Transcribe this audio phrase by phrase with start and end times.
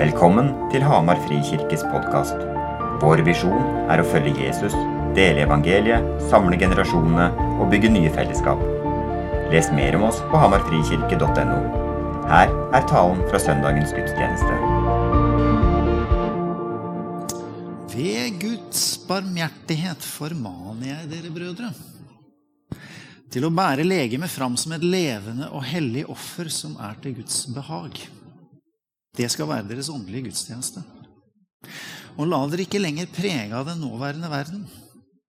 [0.00, 2.38] Velkommen til Hamar Frikirkes podkast.
[3.02, 4.72] Vår visjon er å følge Jesus,
[5.12, 7.26] dele evangeliet, samle generasjonene
[7.60, 8.62] og bygge nye fellesskap.
[9.52, 11.58] Les mer om oss på hamarfrikirke.no.
[12.30, 14.56] Her er talen fra søndagens gudstjeneste.
[17.92, 21.74] Ved Guds barmhjertighet formaner jeg dere, brødre,
[23.28, 27.44] til å bære legemet fram som et levende og hellig offer som er til Guds
[27.52, 28.00] behag.
[29.16, 30.82] Det skal være deres åndelige gudstjeneste.
[32.18, 34.64] Og la dere ikke lenger prege av den nåværende verden,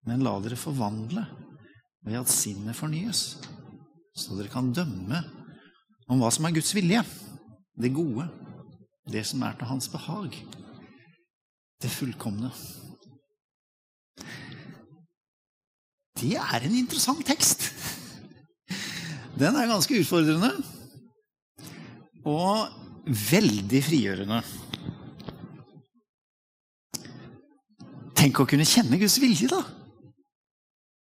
[0.07, 1.25] men la dere forvandle
[2.05, 3.37] ved at sinnet fornyes,
[4.17, 5.21] så dere kan dømme
[6.09, 7.03] om hva som er Guds vilje,
[7.81, 8.25] det gode,
[9.11, 10.35] det som er til hans behag,
[11.81, 12.51] det fullkomne.
[16.21, 17.71] Det er en interessant tekst.
[19.39, 20.51] Den er ganske utfordrende.
[22.29, 24.41] Og veldig frigjørende.
[28.17, 29.63] Tenk å kunne kjenne Guds vilje, da.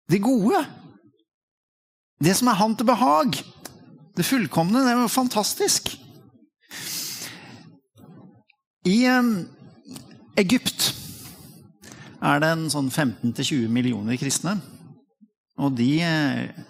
[0.08, 0.62] Det gode.
[2.20, 3.36] Det som er Han til behag.
[4.16, 4.84] Det fullkomne.
[4.84, 5.91] Det er jo fantastisk.
[8.84, 9.34] I um,
[10.41, 10.92] Egypt
[12.24, 14.56] er det en sånn 15-20 millioner kristne.
[15.60, 16.62] Og de eh,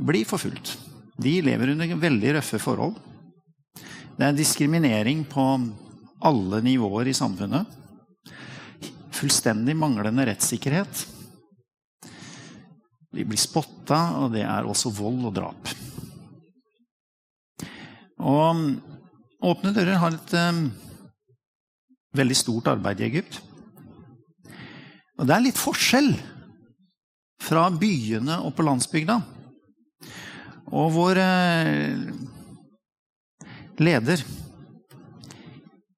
[0.00, 0.74] blir forfulgt.
[1.20, 2.96] De lever under veldig røffe forhold.
[4.14, 5.44] Det er diskriminering på
[6.24, 7.66] alle nivåer i samfunnet.
[9.14, 11.04] Fullstendig manglende rettssikkerhet.
[13.14, 15.72] De blir spotta, og det er også vold og drap.
[18.24, 18.62] Og
[19.44, 20.60] Åpne dører har et um,
[22.16, 23.42] veldig stort arbeid i Egypt.
[25.18, 26.14] Og det er litt forskjell
[27.44, 29.18] fra byene og på landsbygda.
[30.72, 32.32] Og hvor uh,
[33.82, 34.22] leder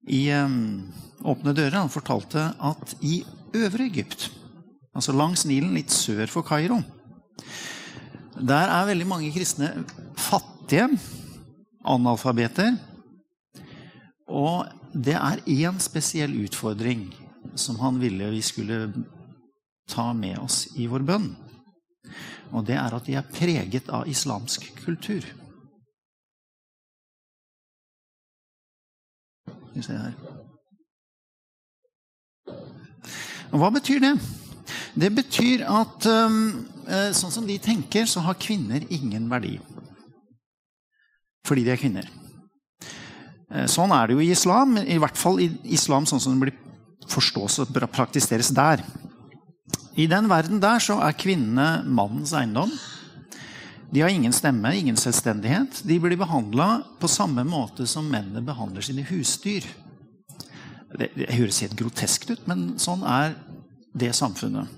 [0.06, 0.92] i um,
[1.27, 3.18] Åpne dører han fortalte at i
[3.56, 4.28] Øvre Egypt,
[4.94, 6.78] altså langs Nilen, litt sør for Kairo,
[8.36, 9.73] der er veldig mange kristne
[10.20, 10.90] fattige,
[11.86, 12.77] analfabeter.
[14.28, 17.08] Og det er én spesiell utfordring
[17.56, 18.90] som han ville vi skulle
[19.89, 21.30] ta med oss i vår bønn.
[22.52, 25.24] Og det er at de er preget av islamsk kultur.
[29.79, 30.17] Vi se her.
[33.53, 34.14] Og hva betyr det?
[34.97, 39.59] Det betyr at um, eh, sånn som de tenker, så har kvinner ingen verdi.
[41.47, 42.09] Fordi de er kvinner.
[43.53, 44.77] Eh, sånn er det jo i islam.
[44.81, 46.57] I hvert fall i islam sånn som det blir
[47.13, 48.83] forstås og praktiseres der.
[49.97, 52.73] I den verden der så er kvinnene mannens eiendom.
[53.91, 55.83] De har ingen stemme, ingen selvstendighet.
[55.85, 59.67] De blir behandla på samme måte som mennene behandler sine husdyr.
[60.97, 63.36] Det, det høres helt groteskt ut, men sånn er
[63.96, 64.69] det samfunnet.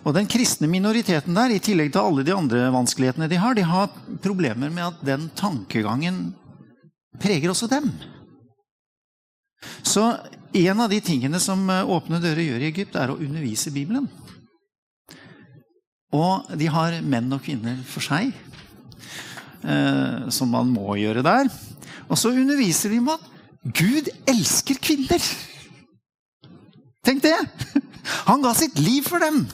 [0.00, 3.66] Og Den kristne minoriteten der, i tillegg til alle de andre vanskelighetene de har, de
[3.68, 3.90] har
[4.24, 6.30] problemer med at den tankegangen
[7.20, 7.90] preger også dem.
[9.84, 10.06] Så
[10.56, 14.08] en av de tingene som Åpne dører gjør i Egypt, er å undervise Bibelen.
[16.16, 18.32] Og de har menn og kvinner for seg,
[19.62, 21.50] eh, som man må gjøre der.
[22.10, 23.26] Og så underviser de om at
[23.76, 25.22] Gud elsker kvinner.
[27.06, 27.36] Tenk det!
[28.30, 29.44] Han ga sitt liv for dem.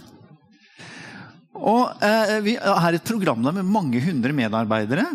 [1.56, 5.06] Og eh, Vi har et program med mange hundre medarbeidere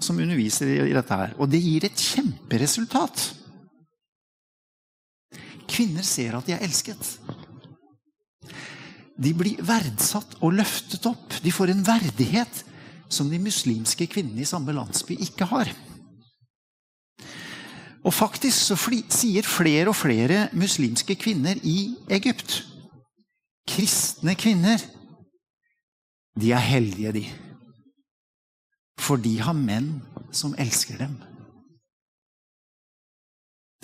[0.00, 1.14] som underviser i dette.
[1.14, 1.34] her.
[1.36, 3.26] Og det gir et kjemperesultat.
[5.70, 7.18] Kvinner ser at de er elsket.
[9.20, 11.36] De blir verdsatt og løftet opp.
[11.44, 12.64] De får en verdighet
[13.10, 15.72] som de muslimske kvinnene i samme landsby ikke har.
[18.00, 18.76] Og faktisk så
[19.12, 22.62] sier flere og flere muslimske kvinner i Egypt
[23.70, 24.80] Kristne kvinner,
[26.40, 27.24] de er heldige, de.
[28.98, 30.00] For de har menn
[30.32, 31.14] som elsker dem.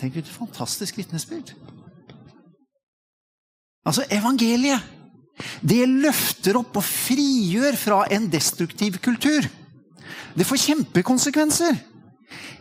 [0.01, 1.55] Tenk et fantastisk vitnesbyrd.
[3.87, 4.83] Altså evangeliet
[5.61, 9.47] det løfter opp og frigjør fra en destruktiv kultur.
[10.37, 11.77] Det får kjempekonsekvenser.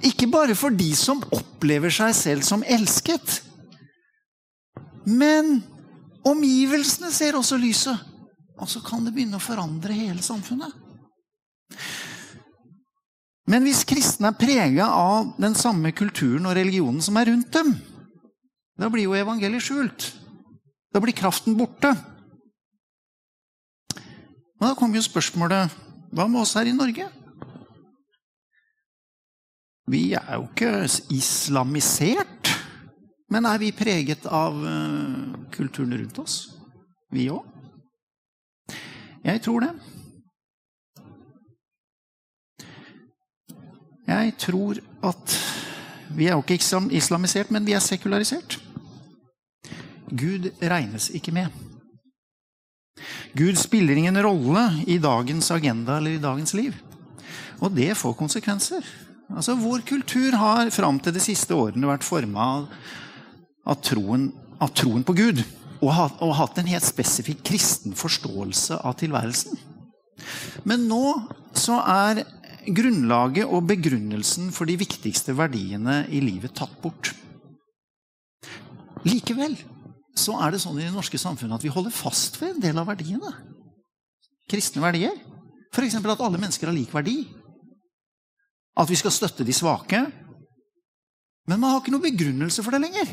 [0.06, 3.40] Ikke bare for de som opplever seg selv som elsket.
[5.06, 5.62] Men
[6.26, 8.12] omgivelsene ser også lyset.
[8.56, 10.72] Og så kan det begynne å forandre hele samfunnet.
[13.46, 17.76] Men hvis kristne er prega av den samme kulturen og religionen som er rundt dem,
[18.80, 20.08] da blir jo evangeliet skjult.
[20.96, 21.94] Da blir kraften borte.
[24.60, 25.74] Men da kommer jo spørsmålet
[26.16, 27.08] hva med oss her i Norge?
[29.92, 30.72] Vi er jo ikke
[31.14, 32.54] islamisert.
[33.30, 36.38] Men er vi preget av uh, kulturen rundt oss?
[37.12, 37.44] Vi òg?
[39.26, 39.74] Jeg tror det.
[44.06, 44.80] Jeg tror
[45.10, 45.38] at
[46.16, 46.60] vi er jo ikke
[46.94, 48.60] islamisert, men vi er sekularisert.
[50.10, 51.65] Gud regnes ikke med.
[53.36, 56.76] Gud spiller ingen rolle i dagens agenda eller i dagens liv.
[57.60, 58.86] Og det får konsekvenser.
[59.34, 62.66] Altså, Vår kultur har fram til de siste årene vært forma av,
[63.66, 65.44] av, av, troen, på Gud.
[65.82, 69.60] Og, og hatt en helt spesifikk kristen forståelse av tilværelsen.
[70.64, 71.04] Men nå
[71.60, 72.24] så er
[72.66, 77.12] grunnlaget og begrunnelsen for de viktigste verdiene i livet tatt bort.
[79.06, 79.60] Likevel
[80.16, 82.80] så er det sånn i det norske samfunnet at vi holder fast ved en del
[82.80, 83.34] av verdiene.
[84.50, 85.16] Kristne verdier.
[85.76, 85.98] F.eks.
[86.00, 87.26] at alle mennesker har lik verdi.
[88.80, 90.06] At vi skal støtte de svake.
[91.46, 93.12] Men man har ikke noen begrunnelse for det lenger.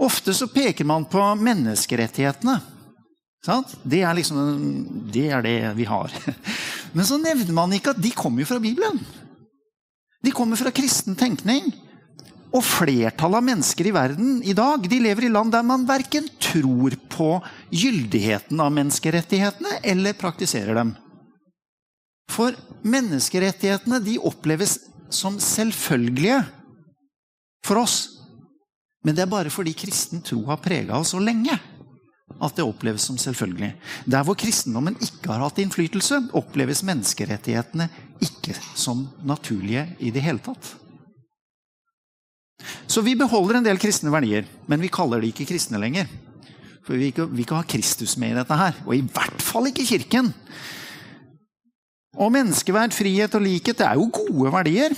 [0.00, 2.58] Ofte så peker man på menneskerettighetene.
[3.82, 6.12] Det er liksom det er det vi har.
[6.96, 8.98] Men så nevner man ikke at de kommer fra Bibelen.
[10.24, 11.70] De kommer fra kristen tenkning.
[12.48, 16.28] Og flertallet av mennesker i verden i dag de lever i land der man verken
[16.40, 17.30] tror på
[17.68, 20.94] gyldigheten av menneskerettighetene eller praktiserer dem.
[22.32, 22.56] For
[22.88, 24.78] menneskerettighetene de oppleves
[25.12, 26.40] som selvfølgelige
[27.66, 27.98] for oss.
[29.04, 31.56] Men det er bare fordi kristen tro har prega oss så lenge
[32.38, 33.72] at det oppleves som selvfølgelig.
[34.06, 37.88] Der hvor kristendommen ikke har hatt innflytelse, oppleves menneskerettighetene
[38.24, 40.76] ikke som naturlige i det hele tatt.
[42.88, 46.08] Så vi beholder en del kristne verdier, men vi kaller de ikke kristne lenger.
[46.82, 48.76] For vi vil ikke, ikke ha Kristus med i dette her.
[48.86, 50.32] Og i hvert fall ikke Kirken.
[52.18, 54.94] Og menneskeverd, frihet og likhet det er jo gode verdier.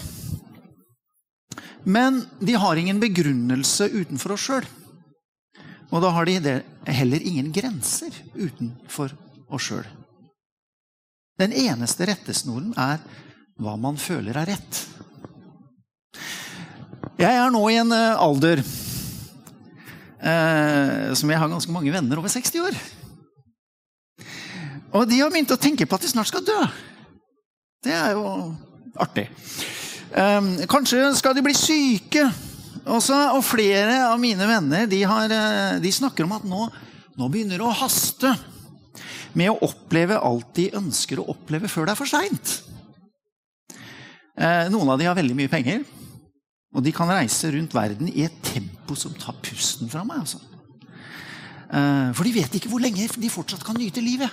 [1.84, 4.68] Men de har ingen begrunnelse utenfor oss sjøl.
[5.90, 9.12] Og da har de heller ingen grenser utenfor
[9.50, 9.88] oss sjøl.
[11.40, 13.00] Den eneste rettesnoren er
[13.60, 14.80] hva man føler er rett.
[17.20, 18.62] Jeg er nå i en eh, alder
[20.24, 22.78] eh, som jeg har ganske mange venner over 60 år.
[24.96, 26.56] Og de har begynt å tenke på at de snart skal dø.
[27.84, 28.24] Det er jo
[29.04, 29.26] artig.
[30.16, 32.24] Eh, kanskje skal de bli syke.
[32.88, 36.72] Også, og flere av mine venner de, har, eh, de snakker om at nå,
[37.20, 38.32] nå begynner det å haste
[39.36, 42.58] med å oppleve alt de ønsker å oppleve før det er for seint.
[44.40, 45.84] Eh, noen av de har veldig mye penger.
[46.70, 50.22] Og de kan reise rundt verden i et tempo som tar pusten fra meg.
[50.22, 50.38] Altså.
[51.70, 54.30] Eh, for de vet ikke hvor lenge de fortsatt kan nyte livet.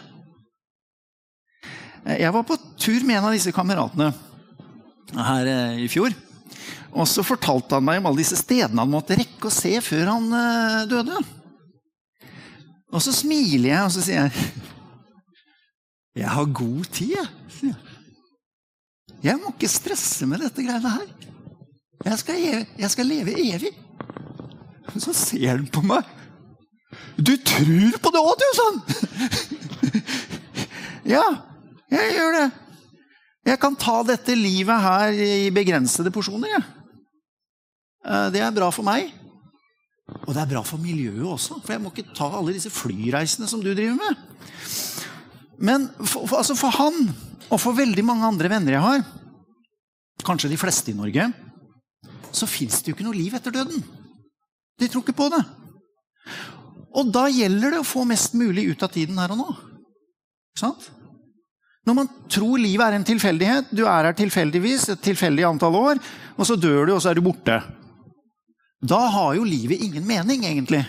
[2.06, 4.12] Eh, jeg var på tur med en av disse kameratene
[5.18, 6.14] her eh, i fjor.
[6.98, 10.14] Og så fortalte han meg om alle disse stedene han måtte rekke å se før
[10.16, 10.30] han
[10.90, 11.18] døde.
[12.94, 14.48] Og så smiler jeg, og så sier jeg
[16.24, 17.74] Jeg har god tid, jeg.
[19.22, 21.28] Jeg må ikke stresse med dette greiene her.
[22.08, 22.46] Jeg skal,
[22.80, 23.74] jeg skal leve evig.
[24.96, 26.08] Så ser han på meg.
[27.20, 28.78] Du tror på det òg, du, sånn!
[31.16, 31.26] ja,
[31.92, 32.48] jeg gjør det.
[33.48, 36.52] Jeg kan ta dette livet her i begrensede porsjoner.
[36.52, 36.62] Ja.
[38.08, 39.12] Eh, det er bra for meg.
[40.24, 43.50] Og det er bra for miljøet også, for jeg må ikke ta alle disse flyreisene
[43.52, 44.22] som du driver med.
[45.58, 47.10] Men for, for, altså for han,
[47.50, 49.04] og for veldig mange andre venner jeg har,
[50.28, 51.28] kanskje de fleste i Norge,
[52.38, 53.82] så fins det jo ikke noe liv etter døden.
[54.78, 55.42] De tror ikke på det.
[56.98, 59.48] Og da gjelder det å få mest mulig ut av tiden her og nå.
[60.58, 60.90] Sant?
[61.88, 66.02] Når man tror livet er en tilfeldighet, du er her tilfeldigvis et tilfeldig antall år,
[66.36, 67.62] og så dør du, og så er du borte.
[68.84, 70.84] Da har jo livet ingen mening, egentlig.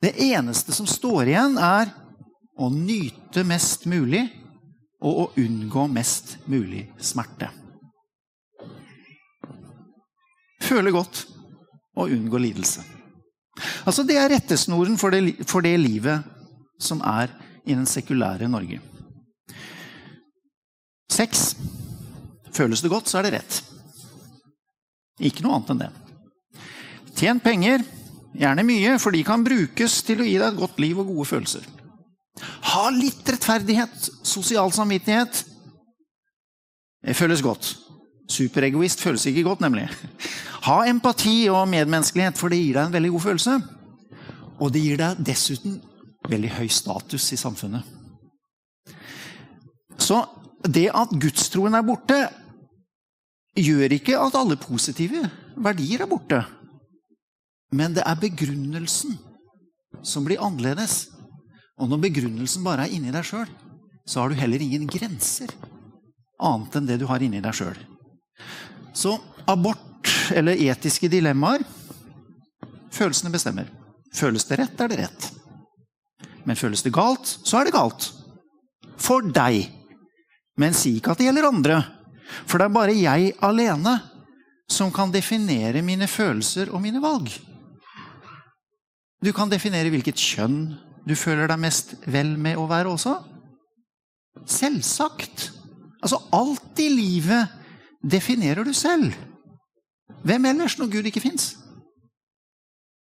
[0.00, 1.94] Det eneste som står igjen, er
[2.60, 4.26] å nyte mest mulig
[5.00, 7.48] og å unngå mest mulig smerte.
[10.70, 11.24] Føle godt
[11.98, 12.84] og unngå lidelse.
[13.84, 16.22] Altså Det er rettesnoren for det, for det livet
[16.80, 17.32] som er
[17.66, 18.80] i den sekulære Norge.
[21.10, 21.54] Sex.
[22.54, 23.58] Føles det godt, så er det rett.
[25.20, 25.90] Ikke noe annet enn det.
[27.18, 27.84] Tjen penger,
[28.32, 31.28] gjerne mye, for de kan brukes til å gi deg et godt liv og gode
[31.28, 31.66] følelser.
[32.72, 35.42] Ha litt rettferdighet, sosial samvittighet.
[37.04, 37.74] Det føles godt.
[38.30, 39.88] Superegoist føles ikke godt, nemlig.
[40.66, 43.56] Ha empati og medmenneskelighet, for det gir deg en veldig god følelse.
[44.60, 45.80] Og det gir deg dessuten
[46.30, 47.82] veldig høy status i samfunnet.
[50.00, 50.20] Så
[50.68, 52.20] det at gudstroen er borte,
[53.58, 55.24] gjør ikke at alle positive
[55.58, 56.42] verdier er borte.
[57.74, 59.16] Men det er begrunnelsen
[60.06, 61.08] som blir annerledes.
[61.80, 63.48] Og når begrunnelsen bare er inni deg sjøl,
[64.06, 65.50] så har du heller ingen grenser
[66.40, 67.78] annet enn det du har inni deg sjøl.
[68.96, 69.16] Så
[69.48, 71.64] abort eller etiske dilemmaer
[72.90, 73.68] Følelsene bestemmer.
[74.14, 75.26] Føles det rett, er det rett.
[76.42, 78.08] Men føles det galt, så er det galt.
[79.00, 79.68] For deg.
[80.58, 81.76] Men si ikke at det gjelder andre.
[82.50, 83.94] For det er bare jeg alene
[84.70, 87.30] som kan definere mine følelser og mine valg.
[89.20, 90.60] Du kan definere hvilket kjønn
[91.06, 93.16] du føler deg mest vel med å være også.
[94.48, 95.50] Selvsagt.
[96.00, 97.59] Altså, alt i livet
[98.02, 99.14] definerer du selv.
[100.24, 101.54] Hvem ellers når Gud ikke fins?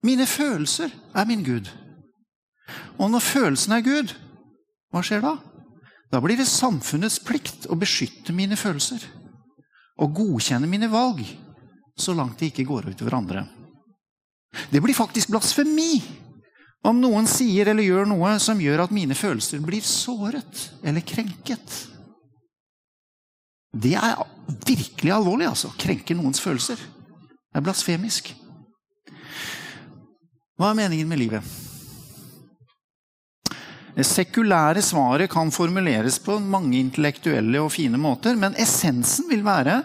[0.05, 1.69] Mine følelser er min Gud.
[2.97, 4.13] Og når følelsen er Gud,
[4.93, 5.35] hva skjer da?
[6.13, 9.01] Da blir det samfunnets plikt å beskytte mine følelser.
[10.01, 11.23] Og godkjenne mine valg,
[11.97, 13.45] så langt de ikke går ut over andre.
[14.71, 15.99] Det blir faktisk blasfemi
[16.85, 21.94] om noen sier eller gjør noe som gjør at mine følelser blir såret eller krenket.
[23.75, 24.21] Det er
[24.67, 25.73] virkelig alvorlig, altså.
[25.79, 26.79] Krenker noens følelser.
[26.79, 28.31] Det er blasfemisk.
[30.55, 31.55] Hva er meningen med livet?
[33.95, 39.81] Det sekulære svaret kan formuleres på mange intellektuelle og fine måter, men essensen vil være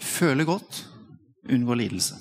[0.00, 0.84] føle godt,
[1.52, 2.16] unngå lidelse.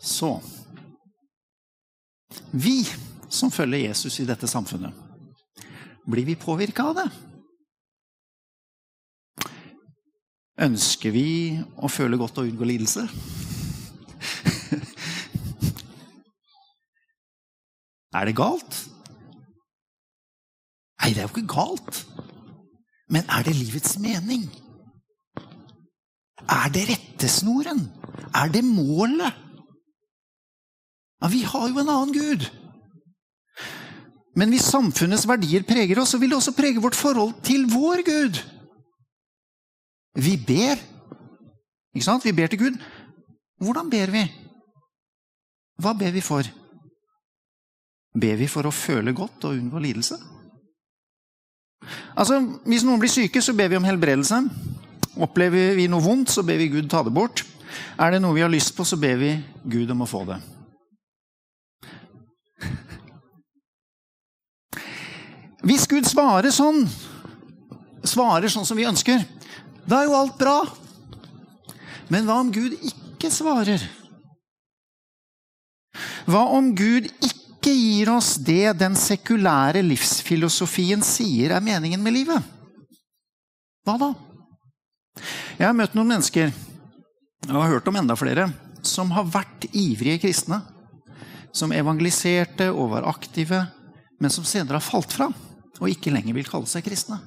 [0.00, 0.40] Så
[2.52, 2.82] Vi
[3.28, 4.92] som følger Jesus i dette samfunnet,
[6.04, 7.06] blir vi påvirka av det?
[10.62, 13.02] Ønsker vi å føle godt og unngå lidelse?
[18.12, 18.74] Er det galt?
[21.02, 22.06] Nei, det er jo ikke galt.
[23.10, 24.44] Men er det livets mening?
[26.46, 27.80] Er det rettesnoren?
[28.36, 29.32] Er det målet?
[31.22, 32.46] Ja, vi har jo en annen Gud.
[34.36, 38.04] Men hvis samfunnets verdier preger oss, så vil det også prege vårt forhold til vår
[38.06, 38.40] Gud.
[40.14, 40.80] Vi ber.
[41.94, 42.24] Ikke sant?
[42.24, 42.80] Vi ber til Gud.
[43.62, 44.24] Hvordan ber vi?
[45.82, 46.46] Hva ber vi for?
[48.12, 50.18] Ber vi for å føle godt og unngå lidelse?
[52.16, 54.42] Altså, Hvis noen blir syke, så ber vi om helbredelse.
[55.22, 57.44] Opplever vi noe vondt, så ber vi Gud ta det bort.
[57.98, 59.32] Er det noe vi har lyst på, så ber vi
[59.64, 60.38] Gud om å få det.
[65.62, 66.82] Hvis Gud svarer sånn,
[68.02, 69.22] svarer sånn som vi ønsker,
[69.88, 70.56] da er jo alt bra.
[72.12, 73.82] Men hva om Gud ikke svarer?
[76.28, 82.50] Hva om Gud ikke gir oss det den sekulære livsfilosofien sier er meningen med livet,
[83.86, 84.10] hva da?
[85.58, 86.52] Jeg har møtt noen mennesker,
[87.50, 88.48] og har hørt om enda flere,
[88.86, 90.62] som har vært ivrige kristne.
[91.52, 93.58] Som evangeliserte og var aktive,
[94.22, 95.28] men som senere har falt fra
[95.82, 97.18] og ikke lenger vil kalle seg kristne.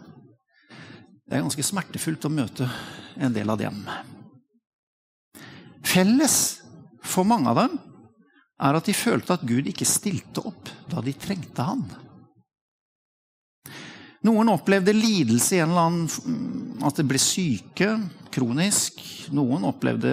[1.25, 2.67] Det er ganske smertefullt å møte
[3.17, 3.79] en del av dem.
[5.85, 6.35] Felles
[7.05, 7.77] for mange av dem
[8.61, 11.81] er at de følte at Gud ikke stilte opp da de trengte han.
[14.25, 17.91] Noen opplevde lidelse i en eller annen At de ble syke
[18.33, 19.01] kronisk.
[19.33, 20.11] Noen opplevde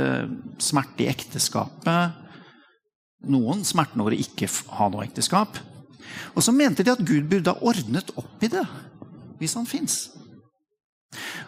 [0.62, 2.19] smerte i ekteskapet.
[3.33, 5.61] Noen smerten over å ikke ha noe ekteskap.
[6.37, 8.64] Og så mente de at Gud burde ha ordnet opp i det,
[9.40, 10.11] hvis han fins.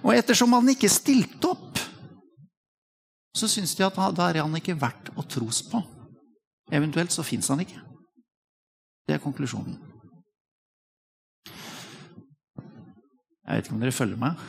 [0.04, 1.80] Og ettersom han ikke stilte opp,
[3.34, 5.80] så syns de at da er han ikke verdt å tros på.
[6.72, 7.80] Eventuelt så fins han ikke.
[9.04, 9.76] Det er konklusjonen.
[13.44, 14.44] Jeg vet ikke om dere følger meg?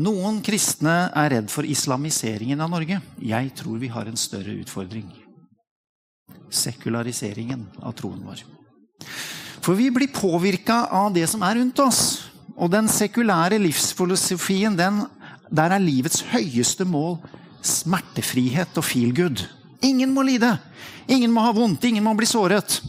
[0.00, 3.00] Noen kristne er redd for islamiseringen av Norge.
[3.18, 5.10] Jeg tror vi har en større utfordring.
[6.54, 8.44] Sekulariseringen av troen vår.
[9.60, 12.02] For vi blir påvirka av det som er rundt oss.
[12.56, 15.04] Og den sekulære livsfilosofien, den,
[15.52, 17.18] der er livets høyeste mål
[17.64, 19.44] smertefrihet og feel good.
[19.84, 20.54] Ingen må lide.
[21.08, 21.84] Ingen må ha vondt.
[21.88, 22.80] Ingen må bli såret.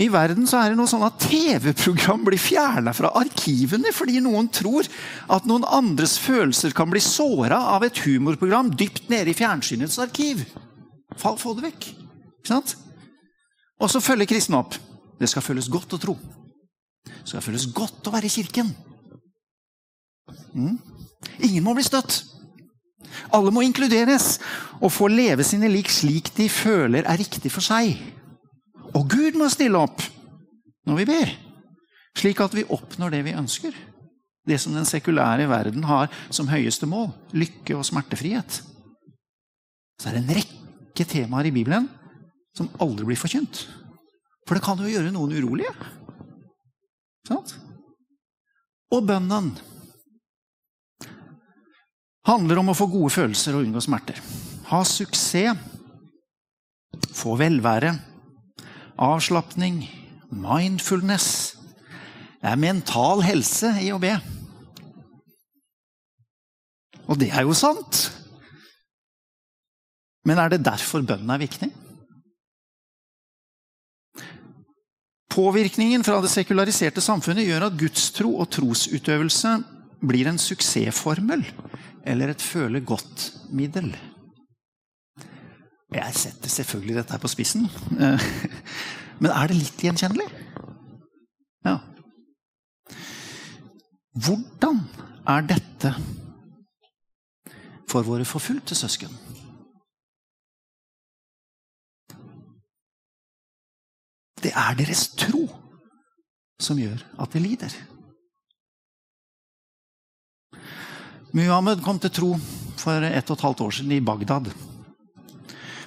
[0.00, 4.48] I verden så er det noe sånn at TV-program blir fjerna fra arkivene fordi noen
[4.50, 4.88] tror
[5.30, 10.46] at noen andres følelser kan bli såra av et humorprogram dypt nede i fjernsynets arkiv.
[11.20, 11.90] Få det vekk.
[12.40, 12.74] Ikke sant?
[13.82, 14.78] Og så følger kristne opp.
[15.20, 16.16] Det skal føles godt å tro.
[17.06, 18.72] Det skal føles godt å være i kirken.
[20.54, 20.78] Mm.
[21.46, 22.22] Ingen må bli støtt.
[23.34, 24.38] Alle må inkluderes
[24.80, 27.96] og få leve sine lik slik de føler er riktig for seg.
[28.92, 30.02] Og Gud må stille opp
[30.88, 31.32] når vi ber,
[32.18, 33.74] slik at vi oppnår det vi ønsker.
[34.42, 37.12] Det som den sekulære verden har som høyeste mål.
[37.30, 38.58] Lykke og smertefrihet.
[40.00, 41.86] Så er det en rekke temaer i Bibelen
[42.56, 43.62] som aldri blir forkynt.
[44.46, 45.72] For det kan jo gjøre noen urolige.
[47.28, 47.54] Sant?
[48.92, 49.52] Og bønnen
[52.26, 54.18] handler om å få gode følelser og unngå smerter.
[54.68, 55.58] Ha suksess,
[57.12, 57.94] få velvære,
[59.00, 59.82] avslapning,
[60.32, 61.28] mindfulness.
[62.42, 64.12] Det er mental helse i å be.
[67.06, 68.08] Og det er jo sant.
[70.26, 71.70] Men er det derfor bønnen er viktig?
[75.32, 79.54] Påvirkningen fra det sekulariserte samfunnet gjør at gudstro og trosutøvelse
[80.04, 81.44] blir en suksessformel
[82.04, 83.94] eller et føle godt-middel.
[85.92, 87.68] Jeg setter selvfølgelig dette her på spissen.
[89.22, 90.28] Men er det litt gjenkjennelig?
[91.64, 91.78] Ja.
[94.12, 94.82] Hvordan
[95.32, 95.94] er dette
[97.88, 99.12] for våre forfulgte søsken?
[104.42, 105.46] Det er deres tro
[106.62, 107.74] som gjør at de lider.
[111.32, 112.32] Muhammed kom til tro
[112.76, 114.50] for ett og et halvt år siden i Bagdad.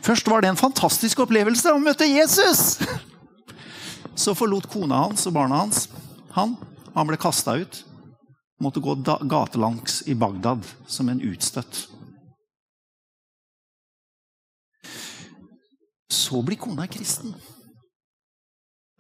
[0.06, 2.80] Først var det en fantastisk opplevelse å møte Jesus!
[4.16, 5.90] Så forlot kona hans og barna hans
[6.36, 6.56] han.
[6.96, 7.82] Han ble kasta ut.
[8.64, 8.96] Måtte gå
[9.28, 11.82] gatelangs i Bagdad som en utstøtt.
[16.08, 17.36] Så blir kona kristen.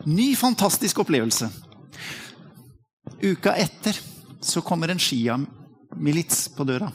[0.03, 1.47] Ny, fantastisk opplevelse.
[3.23, 3.97] Uka etter
[4.41, 6.91] så kommer en Shia-milits på døra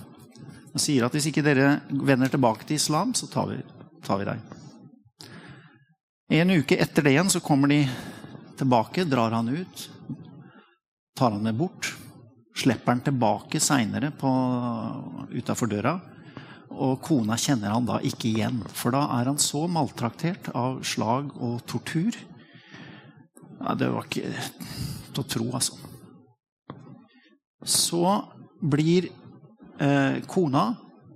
[0.70, 3.56] og sier at hvis ikke dere vender tilbake til islam, så tar vi,
[4.06, 4.44] tar vi deg.
[6.38, 7.80] En uke etter det igjen så kommer de
[8.60, 9.82] tilbake, drar han ut,
[11.18, 11.90] tar han med bort.
[12.54, 14.12] Slipper han tilbake seinere
[15.32, 15.96] utafor døra.
[16.70, 21.32] Og kona kjenner han da ikke igjen, for da er han så maltraktert av slag
[21.34, 22.14] og tortur
[23.60, 24.30] ja, det var ikke
[25.10, 25.76] til å tro, altså.
[27.60, 28.04] Så
[28.60, 29.10] blir
[29.80, 30.70] eh, kona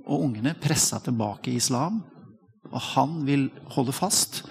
[0.04, 2.02] og ungene pressa tilbake i islam.
[2.70, 4.42] Og han vil holde fast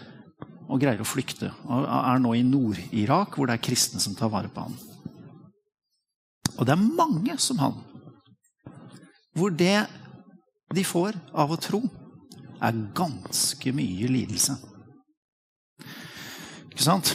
[0.69, 1.51] og greier å flykte.
[1.67, 4.77] Og er nå i Nord-Irak, hvor det er kristne som tar vare på han.
[6.57, 7.77] Og det er mange som han.
[9.37, 9.85] Hvor det
[10.73, 11.81] de får av å tro,
[12.63, 14.55] er ganske mye lidelse.
[16.71, 17.11] Ikke sant?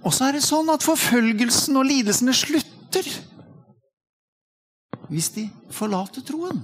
[0.00, 3.08] Og så er det sånn at forfølgelsen og lidelsene slutter
[5.10, 6.60] hvis de forlater troen.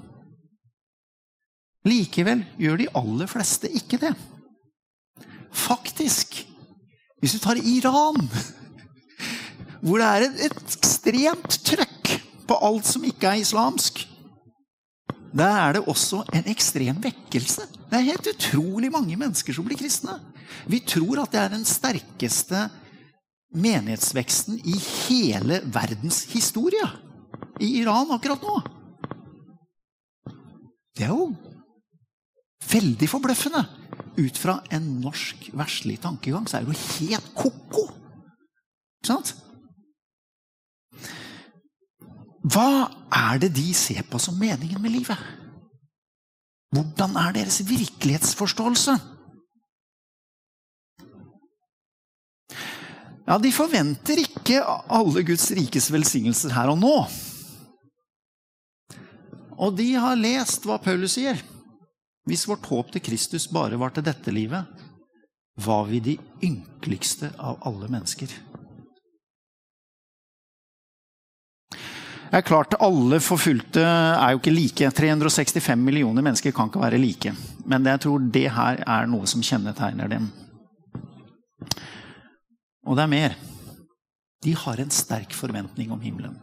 [1.87, 4.12] Likevel gjør de aller fleste ikke det.
[5.57, 6.38] Faktisk,
[7.22, 8.22] hvis du tar Iran,
[9.83, 12.12] hvor det er et ekstremt trøkk
[12.46, 14.05] på alt som ikke er islamsk,
[15.37, 17.66] der er det også en ekstrem vekkelse.
[17.90, 20.16] Det er helt utrolig mange mennesker som blir kristne.
[20.70, 22.66] Vi tror at det er den sterkeste
[23.57, 26.87] menighetsveksten i hele verdens historie
[27.61, 28.57] i Iran akkurat nå.
[30.97, 31.31] Det er jo
[32.71, 33.64] veldig forbløffende.
[34.16, 37.85] Ut fra en norsk verslig tankegang så er det jo helt ko-ko.
[39.01, 39.35] Ikke sant?
[42.47, 45.21] Hva er det de ser på som meningen med livet?
[46.73, 48.97] Hvordan er deres virkelighetsforståelse?
[53.26, 56.94] Ja, De forventer ikke alle Guds rikes velsignelser her og nå.
[59.56, 61.40] Og de har lest hva Paulus sier.
[62.26, 64.66] Hvis vårt håp til Kristus bare var til dette livet,
[65.56, 68.30] var vi de ynkeligste av alle mennesker.
[72.26, 74.90] Det er klart, Alle forfulgte er jo ikke like.
[74.90, 77.32] 365 millioner mennesker kan ikke være like.
[77.64, 80.26] Men jeg tror det her er noe som kjennetegner dem.
[82.87, 83.37] Og det er mer.
[84.44, 86.37] De har en sterk forventning om himmelen.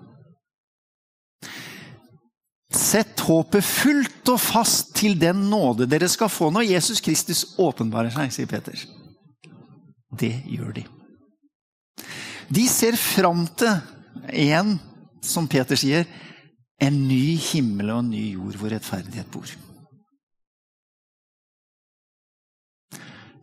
[2.73, 8.11] Sett håpet fullt og fast til den nåde dere skal få når Jesus Kristus åpenbarer
[8.13, 8.77] seg, sier Peter.
[10.13, 10.85] Det gjør de.
[12.53, 13.77] De ser fram til
[14.49, 14.75] en,
[15.23, 16.07] som Peter sier,
[16.81, 19.53] en ny himmel og en ny jord hvor rettferdighet bor.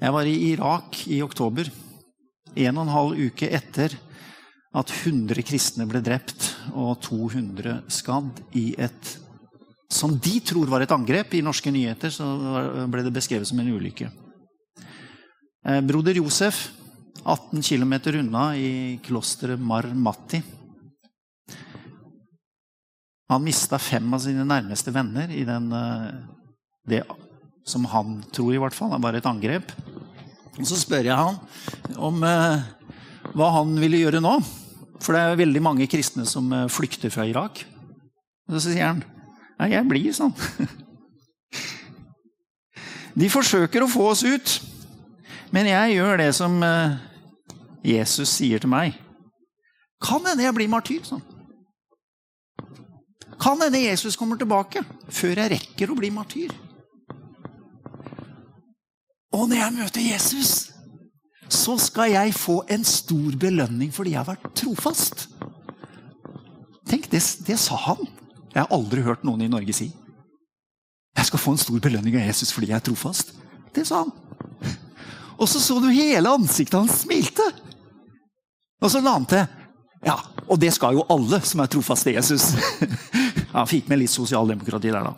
[0.00, 1.70] Jeg var i Irak i oktober
[2.54, 3.94] en og en halv uke etter
[4.70, 9.16] at 100 kristne ble drept og 200 skadd i et
[9.90, 11.34] som de tror var et angrep.
[11.34, 12.26] I norske nyheter så
[12.90, 14.06] ble det beskrevet som en ulykke.
[15.66, 16.68] Eh, broder Josef,
[17.24, 20.40] 18 km unna i klosteret Mar Matti.
[23.30, 26.14] Han mista fem av sine nærmeste venner i den, eh,
[26.86, 27.02] det
[27.66, 28.94] som han tror, i hvert fall.
[28.98, 29.72] Var et angrep.
[30.58, 31.38] Og så spør jeg han
[32.00, 32.62] om eh,
[33.36, 34.34] hva han ville gjøre nå.
[35.00, 37.64] For det er veldig mange kristne som eh, flykter fra Irak.
[38.50, 39.04] Og så sier han
[39.60, 40.32] Nei, jeg blir sånn.
[43.20, 44.52] De forsøker å få oss ut,
[45.52, 46.94] men jeg gjør det som eh,
[47.84, 48.96] Jesus sier til meg.
[50.00, 51.02] Kan hende jeg blir martyr.
[51.04, 51.20] sånn.
[53.40, 54.80] Kan hende Jesus kommer tilbake
[55.12, 56.54] før jeg rekker å bli martyr.
[59.32, 60.52] Og når jeg møter Jesus,
[61.50, 65.28] så skal jeg få en stor belønning fordi jeg har vært trofast.
[66.90, 68.02] Tenk, det, det sa han.
[68.50, 69.90] Jeg har aldri hørt noen i Norge si.
[71.16, 73.34] Jeg skal få en stor belønning av Jesus fordi jeg er trofast.
[73.74, 74.14] Det sa han.
[75.40, 77.46] Og så så du hele ansiktet hans smilte.
[78.80, 79.46] Og så la han til
[80.04, 80.16] Ja,
[80.48, 82.50] og det skal jo alle som er trofaste Jesus.
[83.52, 85.12] Han fikk med litt sosialdemokrati der, da.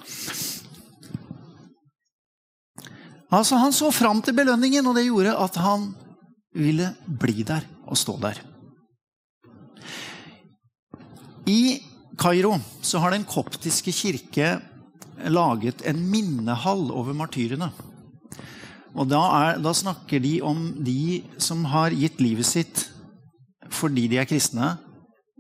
[3.33, 5.93] Altså, Han så fram til belønningen, og det gjorde at han
[6.53, 8.37] ville bli der og stå der.
[11.49, 11.81] I
[12.19, 12.59] Kairo
[13.01, 14.61] har Den koptiske kirke
[15.29, 17.71] laget en minnehall over martyrene.
[18.95, 22.89] Og da, er, da, snakker de om de som har gitt livet sitt
[23.73, 24.75] fordi de er kristne,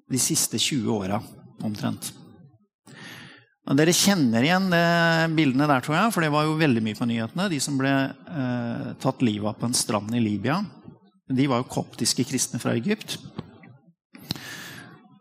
[0.08, 1.18] de siste 20 åra
[1.60, 2.14] omtrent.
[3.62, 4.64] Dere kjenner igjen
[5.36, 7.46] bildene der, tror jeg, for det var jo veldig mye på nyhetene.
[7.52, 10.58] De som ble eh, tatt livet av på en strand i Libya,
[11.30, 13.20] de var jo koptiske kristne fra Egypt.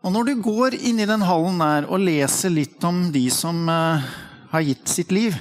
[0.02, 3.62] Og når du går inn i den hallen der og leser litt om de som
[3.70, 4.10] eh,
[4.50, 5.38] har gitt sitt liv,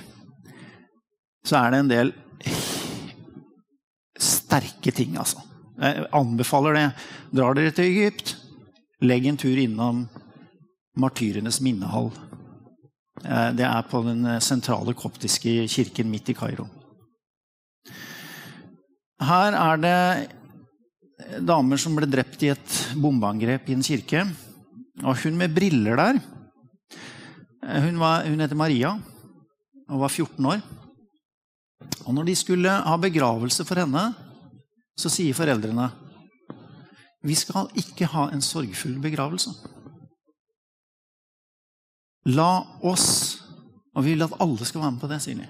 [1.42, 2.14] så er det en del
[4.22, 5.42] sterke ting, altså.
[5.82, 6.88] Jeg anbefaler det.
[7.34, 8.36] Drar dere til Egypt,
[9.02, 10.04] legg en tur innom
[11.02, 12.12] martyrenes minnehall.
[13.22, 16.68] Eh, det er på den sentrale koptiske kirken midt i Kairo.
[19.22, 24.26] Her er det damer som ble drept i et bombeangrep i en kirke.
[25.06, 26.20] Og hun med briller der
[27.62, 28.96] Hun, var, hun heter Maria
[29.88, 30.62] og var 14 år.
[32.06, 34.02] Og når de skulle ha begravelse for henne,
[34.98, 35.92] så sier foreldrene
[37.22, 39.52] vi skal ikke ha en sorgfull begravelse.
[42.30, 43.42] La oss,
[43.96, 45.48] og vi vil at alle skal være med på det, sier de.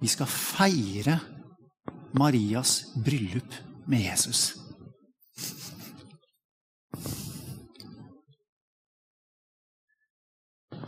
[0.00, 1.18] Vi skal feire
[2.16, 3.56] Marias bryllup
[3.90, 4.54] med Jesus.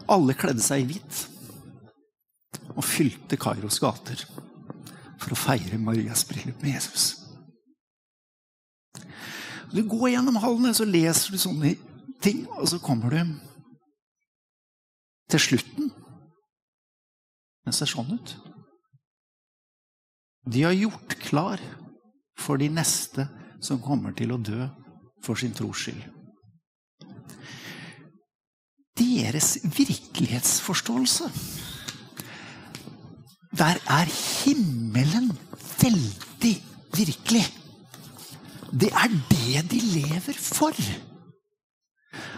[0.07, 1.25] Alle kledde seg i hvitt
[2.77, 4.21] og fylte Kairos gater
[5.21, 7.09] for å feire Marias bryllup med Jesus.
[9.73, 11.75] Du går gjennom hallene, så leser du sånne
[12.23, 13.35] ting, og så kommer du
[15.31, 15.91] til slutten.
[17.67, 18.35] Den ser sånn ut.
[20.47, 21.63] De har gjort klar
[22.39, 23.27] for de neste
[23.65, 24.69] som kommer til å dø
[25.25, 26.05] for sin tros skyld.
[28.97, 31.27] Deres virkelighetsforståelse
[33.57, 35.31] Der er himmelen
[35.81, 36.55] veldig
[36.97, 37.45] virkelig.
[38.73, 40.77] Det er det de lever for.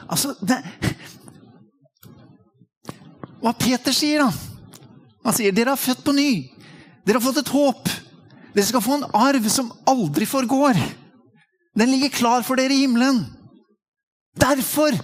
[0.09, 0.61] Altså det,
[3.43, 4.33] Hva Peter sier, da?
[5.27, 6.31] Han sier dere er født på ny.
[7.07, 7.91] Dere har fått et håp.
[8.55, 10.79] Dere skal få en arv som aldri forgår.
[11.79, 13.23] Den ligger klar for dere i himmelen.
[14.39, 14.97] Derfor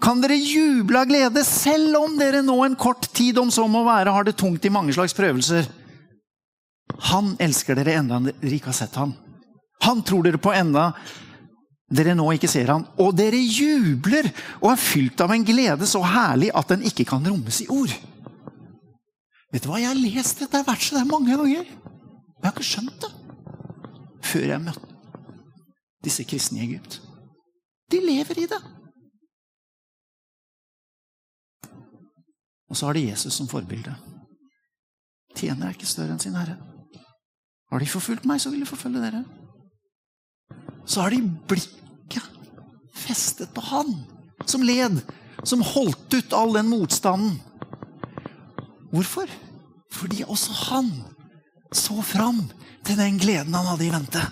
[0.00, 3.82] kan dere juble av glede, selv om dere nå en kort tid om så må
[3.86, 5.68] være har det tungt i mange slags prøvelser.
[7.10, 9.12] Han elsker dere enda dere ikke har sett ham.
[9.84, 10.90] Han tror dere på enda
[11.90, 12.86] dere nå ikke ser han.
[13.02, 17.26] Og dere jubler og er fylt av en glede så herlig at den ikke kan
[17.26, 17.94] rommes i ord.
[19.50, 21.66] Vet du hva, Jeg har lest dette verset der mange ganger.
[21.66, 23.16] Men jeg har ikke skjønt det
[24.30, 24.86] før jeg møtte
[26.04, 27.00] disse kristne i Egypt.
[27.90, 28.60] De lever i det.
[32.70, 33.96] Og så har de Jesus som forbilde.
[35.34, 36.54] Tjener er ikke større enn sin herre.
[37.70, 39.24] Har de forfulgt meg, så vil de forfølge dere.
[40.84, 42.26] Så har de blikket
[42.94, 43.94] festet på han
[44.46, 45.00] som led,
[45.44, 47.38] som holdt ut all den motstanden.
[48.90, 49.30] Hvorfor?
[49.90, 50.90] Fordi også han
[51.74, 52.42] så fram
[52.86, 54.22] til den gleden han hadde i vente.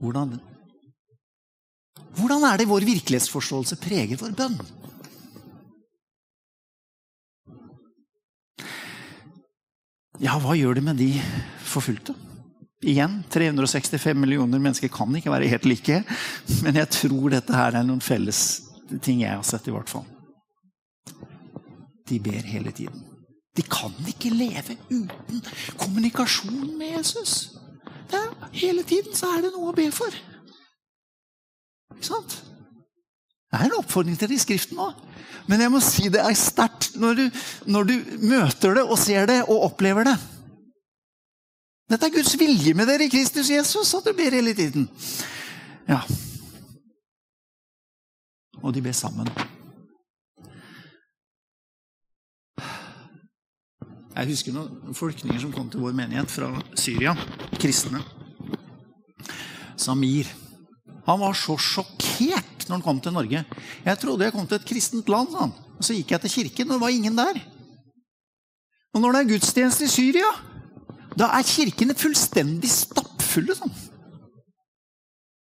[0.00, 0.38] Hvordan,
[2.16, 4.56] hvordan er det vår virkelighetsforståelse preger vår bønn?
[10.20, 11.14] Ja, hva gjør det med de
[11.64, 12.14] forfulgte?
[12.80, 16.00] Igjen, 365 millioner mennesker kan ikke være helt like.
[16.64, 18.40] Men jeg tror dette her er noen felles
[19.04, 20.04] ting jeg har sett, i hvert fall.
[22.08, 23.04] De ber hele tiden.
[23.56, 25.42] De kan ikke leve uten
[25.80, 27.56] kommunikasjon med Jesus.
[28.12, 30.14] Er, hele tiden så er det noe å be for.
[31.96, 32.40] Ikke sant?
[33.50, 34.98] Det er en oppfordring til det i Skriften òg.
[35.50, 37.24] Men jeg må si det er sterkt når,
[37.66, 37.94] når, du
[38.30, 40.16] møter det og ser det og opplever det.
[41.90, 44.86] Dette er Guds vilje med dere i Kristus Jesus, at du ber hele tiden.
[45.88, 46.04] Ja.
[48.62, 49.26] Og de ber sammen.
[54.14, 57.16] Jeg husker noen flyktninger som kom til vår menighet fra Syria.
[57.58, 58.04] Kristne.
[59.80, 60.30] Samir.
[61.08, 63.42] Han var så sjokkert når han kom til Norge.
[63.84, 65.34] Jeg trodde jeg kom til et kristent land.
[65.38, 65.54] Han.
[65.78, 67.40] Og Så gikk jeg til kirken, og det var ingen der.
[68.94, 70.30] Og når det er gudstjeneste i Syria,
[71.18, 73.54] da er kirkene fullstendig stappfulle.
[73.58, 73.74] Sånn.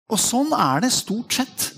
[0.08, 1.68] Og sånn er det stort sett.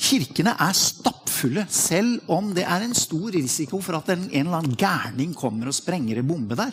[0.00, 4.78] Kirkene er stappfulle, selv om det er en stor risiko for at en eller annen
[4.78, 6.72] gærning kommer og sprenger en bombe der.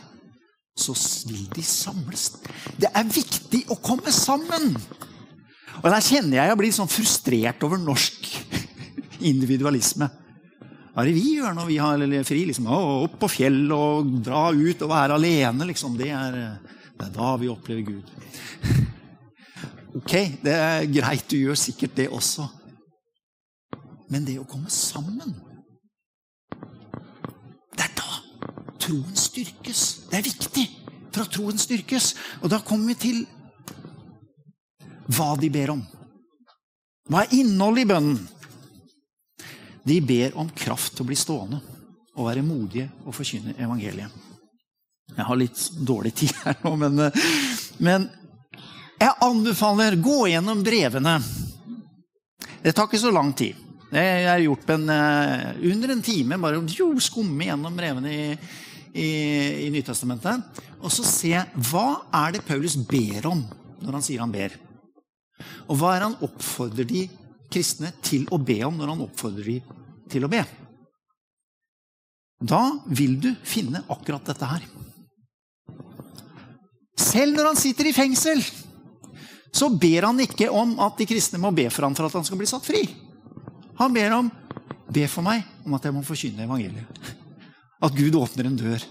[0.77, 0.93] Så
[1.27, 2.29] vil de samles.
[2.77, 4.75] Det er viktig å komme sammen!
[5.83, 8.31] Og Der kjenner jeg jeg blir sånn frustrert over norsk
[9.31, 10.09] individualisme.
[10.97, 12.39] Hva er det vi gjør når vi har fri?
[12.49, 15.67] Liksom, opp på fjell og dra ut og være alene.
[15.69, 15.97] Liksom.
[15.99, 16.37] Det, er,
[16.97, 18.13] det er da vi opplever Gud.
[19.97, 20.11] Ok,
[20.43, 22.43] det er greit, du gjør sikkert det også.
[24.13, 25.31] Men det å komme sammen
[27.73, 28.19] Det er da
[28.77, 29.81] troen styrkes.
[30.11, 30.65] Det er viktig
[31.15, 32.11] for at troen styrkes.
[32.43, 33.23] Og da kommer vi til
[35.07, 35.83] hva de ber om.
[37.07, 38.19] Hva er innholdet i bønnen?
[39.87, 41.61] De ber om kraft til å bli stående
[42.17, 44.11] og være modige og forkynne evangeliet.
[45.15, 47.05] Jeg har litt dårlig tid her nå, men,
[47.79, 48.09] men
[48.97, 51.15] jeg anbefaler gå gjennom brevene.
[52.63, 53.55] Det tar ikke så lang tid.
[53.87, 56.39] Det er gjort en, uh, under en time.
[56.41, 58.25] Bare jo, skumme gjennom brevene i,
[58.91, 59.09] i,
[59.63, 60.63] i Nytestamentet.
[60.81, 61.31] Og så se
[61.69, 61.87] hva
[62.25, 63.45] er det Paulus ber om
[63.79, 64.57] når han sier han ber.
[65.67, 67.05] Og hva er han oppfordrer de
[67.51, 69.57] kristne til å be om når han oppfordrer de
[70.11, 70.43] til å be?
[72.37, 72.61] Da
[72.93, 74.65] vil du finne akkurat dette her.
[76.97, 78.41] Selv når han sitter i fengsel,
[79.53, 82.25] så ber han ikke om at de kristne må be for ham for at han
[82.27, 82.83] skal bli satt fri.
[83.77, 84.29] Han ber om
[84.87, 86.99] Be for meg om at jeg må forkynne evangeliet.
[87.83, 88.83] At Gud åpner en dør,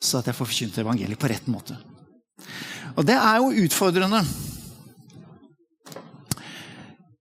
[0.00, 1.76] så at jeg får forkynt evangeliet på rett måte.
[2.96, 4.22] Og det er jo utfordrende.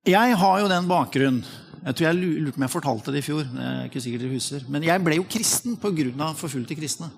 [0.01, 1.43] Jeg har jo den bakgrunnen
[1.85, 3.43] Jeg tror jeg lurte om jeg fortalte det i fjor.
[3.45, 4.65] det er ikke sikkert dere husker.
[4.69, 6.33] Men jeg ble jo kristen pga.
[6.37, 7.09] forfulgte kristne.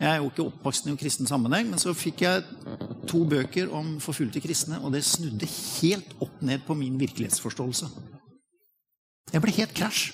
[0.00, 2.42] Jeg er jo ikke oppvokst i en kristen sammenheng, men så fikk jeg
[3.08, 7.88] to bøker om forfulgte kristne, og det snudde helt opp ned på min virkelighetsforståelse.
[9.32, 10.12] Jeg ble helt krasj.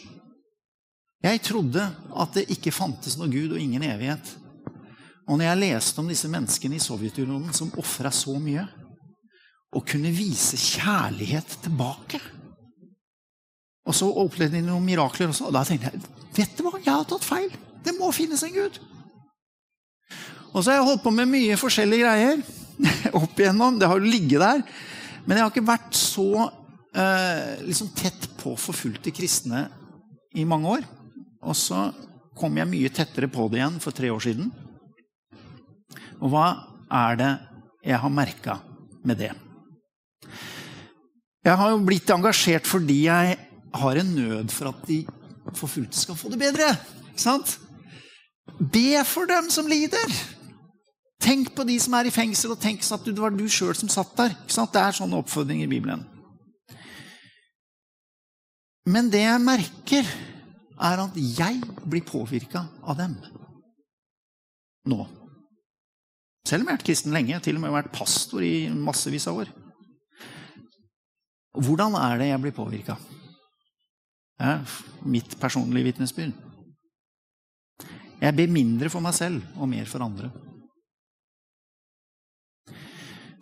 [1.22, 1.82] Jeg trodde
[2.14, 4.36] at det ikke fantes noe Gud og ingen evighet.
[5.26, 8.66] Og når jeg leste om disse menneskene i Sovjetunionen som ofra så mye,
[9.72, 12.20] og kunne vise kjærlighet tilbake
[13.88, 15.48] Og så opplevde de noen mirakler også.
[15.48, 16.02] Og da tenkte jeg
[16.36, 17.48] vet du hva, jeg har tatt feil.
[17.82, 18.78] Det må finnes en Gud.
[20.52, 22.44] Og så har jeg holdt på med mye forskjellige greier
[23.22, 23.80] opp igjennom.
[23.80, 24.62] Det har jo ligget der.
[25.26, 26.28] Men jeg har ikke vært så
[26.94, 29.66] eh, liksom tett på forfulgte kristne
[30.38, 30.88] i mange år.
[31.42, 31.88] Og så
[32.38, 34.52] kom jeg mye tettere på det igjen for tre år siden.
[36.22, 36.48] Og hva
[37.02, 37.32] er det
[37.82, 38.60] jeg har merka
[39.02, 39.34] med det?
[41.42, 43.36] Jeg har jo blitt engasjert fordi jeg
[43.82, 45.00] har en nød for at de
[45.58, 46.68] forfulgte skal få det bedre.
[47.10, 47.56] Ikke sant?
[48.58, 50.14] Be for dem som lider.
[51.22, 53.90] Tenk på de som er i fengsel, og tenk at det var du sjøl som
[53.90, 54.34] satt der.
[54.34, 54.72] Ikke sant?
[54.74, 56.02] Det er sånne oppfordringer i Bibelen.
[58.90, 60.08] Men det jeg merker,
[60.82, 63.12] er at jeg blir påvirka av dem.
[64.90, 65.04] Nå.
[66.42, 69.44] Selv om jeg har vært kristen lenge, til og med vært pastor i massevis av
[69.44, 69.52] år.
[71.52, 72.96] Hvordan er det jeg blir påvirka?
[74.40, 74.56] Ja,
[75.04, 76.32] mitt personlige vitnesbyrd.
[78.22, 80.30] Jeg ber mindre for meg selv og mer for andre.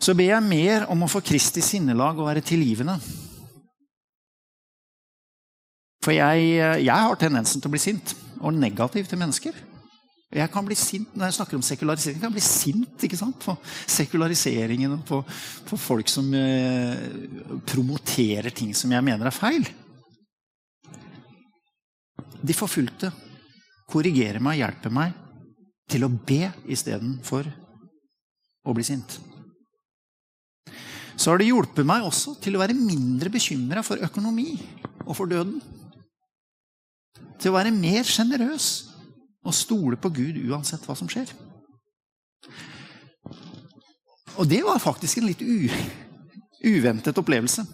[0.00, 2.96] Så ber jeg mer om å få Kristi sinnelag og være tilgivende.
[6.00, 9.58] For jeg, jeg, har tendensen til å bli sint, og negativ til mennesker.
[10.30, 12.18] Jeg kan bli sint når jeg snakker om sekularisering.
[12.20, 13.38] Jeg kan bli sint ikke sant?
[13.42, 13.56] på
[13.90, 15.18] sekulariseringen og på,
[15.66, 17.00] på folk som eh,
[17.66, 19.66] promoterer ting som jeg mener er feil.
[22.40, 23.10] De forfulgte
[23.90, 25.16] korrigerer meg hjelper meg
[25.90, 27.50] til å be istedenfor
[28.62, 29.16] å bli sint.
[31.18, 34.54] Så har det hjulpet meg også til å være mindre bekymra for økonomi
[35.08, 35.58] og for døden.
[37.42, 38.89] Til å være mer sjenerøs
[39.46, 41.31] og stole på Gud uansett hva som skjer.
[44.40, 45.42] Og det var faktisk en litt
[46.64, 47.64] uventet opplevelse.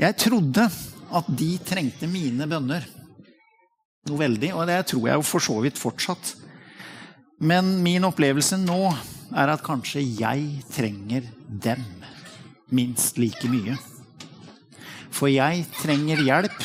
[0.00, 0.64] Jeg trodde
[1.10, 2.86] at de trengte mine bønner
[4.08, 6.34] noe veldig, og det tror jeg jo for så vidt fortsatt.
[7.40, 8.80] Men min opplevelse nå
[9.36, 11.84] er at kanskje jeg trenger dem
[12.72, 13.76] minst like mye.
[15.10, 16.58] For jeg trenger hjelp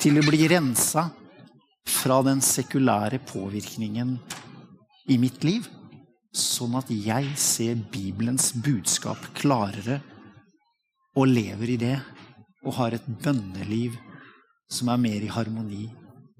[0.00, 1.10] til å bli rensa
[2.00, 4.14] fra den sekulære påvirkningen
[5.12, 5.66] i mitt liv,
[6.32, 9.98] sånn at jeg ser Bibelens budskap klarere
[11.18, 11.98] og lever i det
[12.64, 13.98] og har et bønneliv
[14.70, 15.90] som er mer i harmoni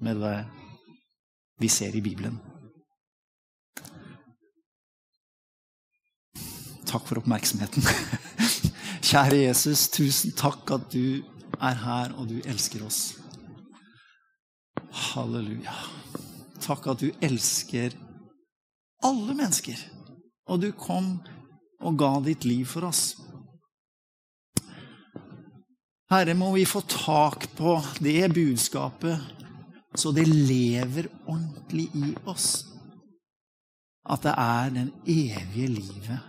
[0.01, 0.35] med det
[1.61, 2.39] vi ser i Bibelen.
[6.89, 7.85] Takk for oppmerksomheten.
[9.11, 11.21] Kjære Jesus, tusen takk at du
[11.61, 13.20] er her, og du elsker oss.
[14.91, 15.73] Halleluja.
[16.61, 17.95] Takk at du elsker
[19.07, 19.79] alle mennesker.
[20.51, 21.13] Og du kom
[21.81, 23.15] og ga ditt liv for oss.
[26.11, 29.21] Herre, må vi få tak på det budskapet,
[29.95, 32.65] så det lever ordentlig i oss.
[34.11, 36.27] At det er den evige livet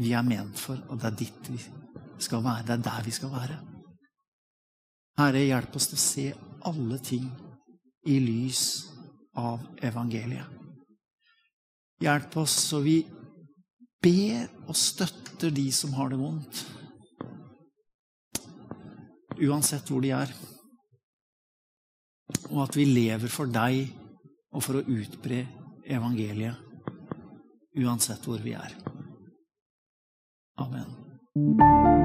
[0.00, 1.60] vi er ment for, og det er ditt vi
[2.24, 2.64] skal være.
[2.64, 3.58] Det er der vi skal være.
[5.20, 6.26] Herre, hjelp oss til å se
[6.70, 7.28] alle ting
[8.08, 8.62] i lys
[9.36, 10.58] av evangeliet.
[12.00, 13.02] Hjelp oss så vi
[14.00, 16.62] ber og støtter de som har det vondt
[19.40, 20.32] uansett hvor de er.
[22.50, 23.88] Og at vi lever for deg
[24.50, 25.44] og for å utbre
[25.90, 26.68] evangeliet
[27.80, 28.74] uansett hvor vi er.
[30.60, 31.99] Amen.